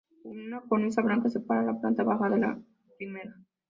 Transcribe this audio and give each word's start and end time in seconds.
Una 0.29 0.61
cornisa 0.71 1.03
blanca 1.03 1.29
separa 1.29 1.61
la 1.61 1.79
planta 1.79 2.01
baja 2.01 2.27
de 2.27 2.39
la 2.39 2.59
primera. 2.97 3.35